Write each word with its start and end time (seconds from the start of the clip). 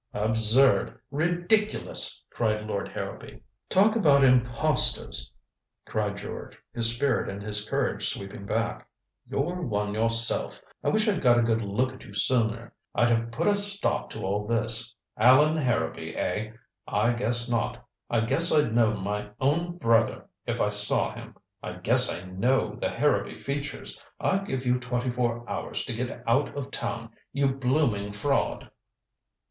"Absurd 0.15 0.99
ridiculous" 1.11 2.23
cried 2.31 2.65
Lord 2.65 2.87
Harrowby. 2.87 3.43
"Talk 3.69 3.95
about 3.95 4.23
impostors," 4.23 5.31
cried 5.85 6.17
George, 6.17 6.57
his 6.73 6.95
spirit 6.97 7.29
and 7.29 7.39
his 7.39 7.69
courage 7.69 8.09
sweeping 8.09 8.47
back. 8.47 8.87
"You're 9.27 9.61
one 9.61 9.93
yourself. 9.93 10.59
I 10.83 10.89
wish 10.89 11.07
I'd 11.07 11.21
got 11.21 11.37
a 11.37 11.43
good 11.43 11.63
look 11.63 11.93
at 11.93 12.03
you 12.03 12.13
sooner, 12.15 12.73
I'd 12.95 13.09
have 13.09 13.29
put 13.29 13.45
a 13.45 13.55
stop 13.55 14.09
to 14.13 14.23
all 14.23 14.47
this. 14.47 14.95
Allan 15.17 15.55
Harrowby, 15.55 16.15
eh? 16.17 16.53
I 16.87 17.13
guess 17.13 17.47
not. 17.47 17.87
I 18.09 18.21
guess 18.21 18.51
I'd 18.51 18.73
know 18.73 18.95
my 18.95 19.29
own 19.39 19.77
brother 19.77 20.25
if 20.47 20.59
I 20.59 20.69
saw 20.69 21.13
him. 21.13 21.35
I 21.61 21.73
guess 21.73 22.11
I 22.11 22.23
know 22.23 22.73
the 22.75 22.89
Harrowby 22.89 23.35
features. 23.35 24.01
I 24.19 24.39
give 24.45 24.65
you 24.65 24.79
twenty 24.79 25.11
four 25.11 25.47
hours 25.47 25.85
to 25.85 25.93
get 25.93 26.23
out 26.27 26.57
of 26.57 26.71
town 26.71 27.11
you 27.33 27.49
blooming 27.49 28.11
fraud." 28.11 28.71